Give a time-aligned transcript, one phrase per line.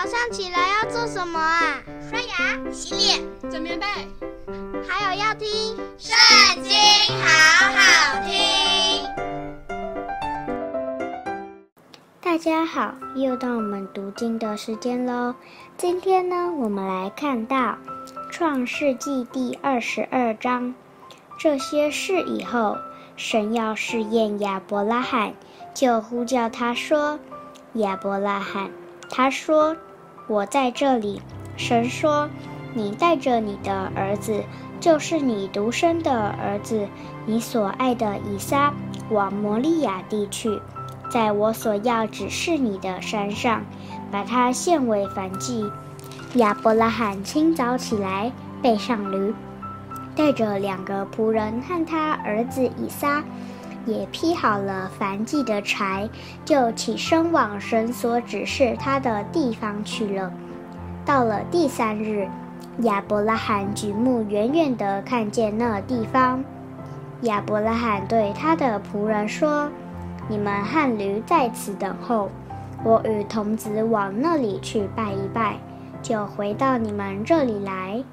[0.00, 1.82] 早上起来要做什么啊？
[2.08, 3.84] 刷牙、洗脸、整棉被，
[4.88, 5.48] 还有要听
[5.98, 6.16] 《圣
[6.62, 6.70] 经》，
[7.20, 7.26] 好
[7.74, 9.04] 好听。
[12.20, 15.34] 大家好，又到我们读经的时间喽。
[15.76, 17.56] 今天呢，我们来看到
[18.30, 20.76] 《创世纪》第二十二章。
[21.40, 22.76] 这些事以后，
[23.16, 25.34] 神要试验亚伯拉罕，
[25.74, 27.18] 就呼叫他说
[27.74, 28.70] ：“亚伯拉罕。”
[29.10, 29.74] 他说
[30.28, 31.20] ：“我在这里。”
[31.56, 32.30] 神说
[32.72, 34.44] ：“你带着你的儿子，
[34.78, 36.86] 就是你独生的儿子，
[37.26, 38.72] 你所爱的以撒，
[39.10, 40.60] 往摩利亚地去，
[41.10, 43.64] 在我所要指示你的山上，
[44.12, 45.68] 把他献为燔祭。”
[46.34, 48.30] 亚伯拉罕清早起来，
[48.62, 49.34] 背上驴，
[50.14, 53.24] 带着两个仆人和他儿子以撒。
[53.88, 56.08] 也劈好了燔祭的柴，
[56.44, 60.30] 就起身往神所指示他的地方去了。
[61.04, 62.28] 到了第三日，
[62.82, 66.44] 亚伯拉罕举目远远地看见那地方。
[67.22, 69.68] 亚伯拉罕对他的仆人说
[70.28, 72.30] ：“你们和驴在此等候，
[72.84, 75.56] 我与童子往那里去拜一拜，
[76.02, 78.04] 就回到你们这里来。”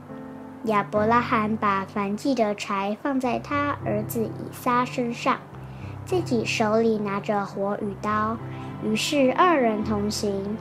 [0.66, 5.38] 亚伯拉罕把燔祭的柴放在他儿子以撒身上。
[6.06, 8.38] 自己手里拿着火与刀，
[8.84, 10.58] 于是二人同行。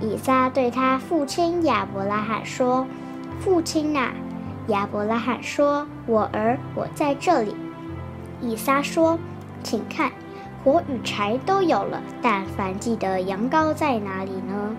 [0.00, 2.86] 以撒对他父亲亚伯拉罕说
[3.40, 4.10] ：“父亲呐！”
[4.68, 7.54] 亚伯拉罕说：“我儿，我在这里。”
[8.40, 9.18] 以撒说
[9.62, 10.10] ：“请看，
[10.64, 14.76] 火与柴都有了，但燔祭的羊羔在哪里呢？”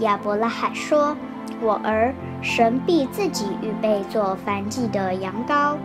[0.00, 1.16] 亚伯拉罕说
[1.60, 5.76] ：“我儿，神必自己预备做燔祭的羊羔。”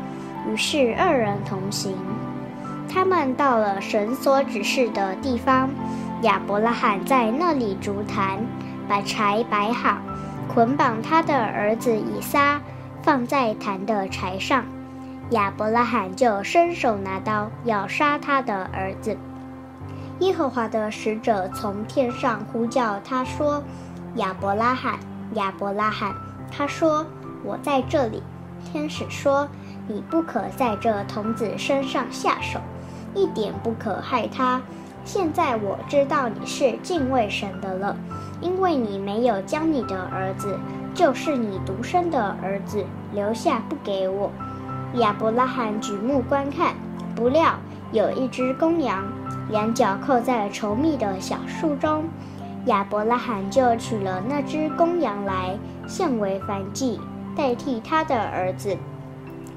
[0.49, 1.95] 于是二人同行。
[2.93, 5.69] 他们到了神所指示的地方，
[6.23, 8.45] 亚伯拉罕在那里筑坛，
[8.87, 9.97] 把柴摆好，
[10.53, 12.59] 捆绑他的儿子以撒，
[13.01, 14.65] 放在坛的柴上。
[15.29, 19.17] 亚伯拉罕就伸手拿刀要杀他的儿子。
[20.19, 23.63] 耶和华的使者从天上呼叫他说
[24.15, 24.99] ：“亚伯拉罕，
[25.35, 26.13] 亚伯拉罕。”
[26.51, 27.05] 他说
[27.43, 28.21] ：“我在这里。”
[28.69, 29.47] 天使说
[29.87, 32.59] ：“你不可在这童子身上下手。”
[33.13, 34.61] 一点不可害他。
[35.03, 37.97] 现在我知道你是敬畏神的了，
[38.39, 40.59] 因为你没有将你的儿子，
[40.93, 44.31] 就是你独生的儿子，留下不给我。
[44.95, 46.75] 亚伯拉罕举目观看，
[47.15, 47.53] 不料
[47.91, 49.03] 有一只公羊，
[49.49, 52.03] 两角扣在稠密的小树中。
[52.65, 55.57] 亚伯拉罕就取了那只公羊来，
[55.87, 56.99] 献为燔祭，
[57.35, 58.77] 代替他的儿子。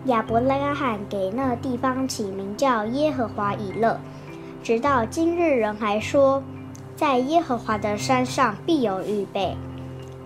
[0.07, 3.99] 亚伯拉罕给那地方起名叫耶和华以勒，
[4.63, 6.43] 直到今日人还说，
[6.95, 9.57] 在耶和华的山上必有预备。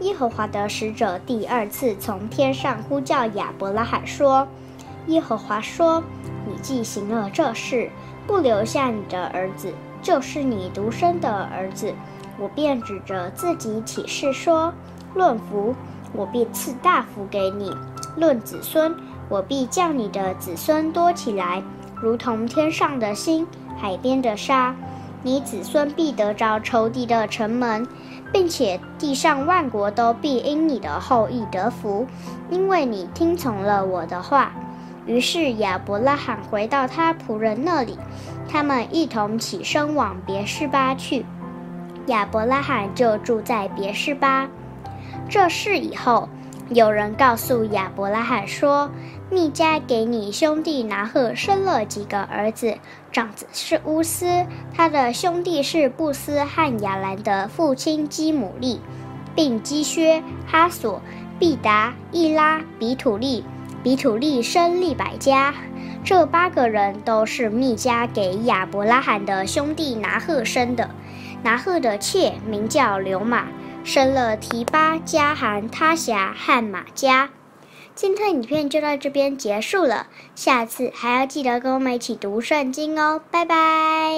[0.01, 4.49] 耶和华的使者第二次从天上呼叫亚伯拉罕说
[5.07, 6.03] ：“耶和华说，
[6.45, 7.89] 你既行了这事，
[8.27, 9.73] 不留下你的儿子，
[10.03, 11.95] 就是你独生的儿子，
[12.37, 14.73] 我便指着自己起誓说：
[15.15, 15.73] 论福，
[16.13, 17.71] 我必赐大福给你；
[18.17, 18.93] 论子孙。”
[19.29, 21.63] 我必叫你的子孙多起来，
[22.01, 23.47] 如同天上的星、
[23.77, 24.75] 海边的沙。
[25.23, 27.87] 你子孙必得着仇敌的城门，
[28.33, 32.07] 并且地上万国都必因你的后裔得福，
[32.51, 34.53] 因为你听从了我的话。
[35.07, 37.99] 于是亚伯拉罕回到他仆人那里，
[38.49, 41.27] 他们一同起身往别是巴去。
[42.07, 44.49] 亚伯拉罕就住在别是巴。
[45.29, 46.29] 这事以后，
[46.69, 48.89] 有人告诉亚伯拉罕说。
[49.31, 52.79] 密迦给你兄弟拿鹤生了几个儿子，
[53.13, 58.81] 长子是乌斯，他的兄弟是布斯和亚兰的父亲基母利，
[59.35, 61.03] 并基薛、哈索、
[61.39, 63.45] 毕达、伊拉、比土利。
[63.81, 65.55] 比土利生利百加。
[66.03, 70.91] 这八个人都是密迦给亚伯拉罕的兄弟拿鹤生的。
[71.43, 73.47] 拿鹤的妾名叫流玛，
[73.85, 77.31] 生了提巴、加含、他辖和马加。
[77.99, 80.07] 今天影片就到这边结束了，
[80.37, 84.15] 下次还要记得跟我们一起读圣经哦，拜拜。